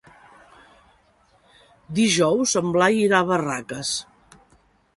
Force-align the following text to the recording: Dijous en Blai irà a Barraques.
Dijous 1.99 2.55
en 2.63 2.73
Blai 2.77 2.99
irà 3.03 3.19
a 3.25 3.29
Barraques. 3.33 3.93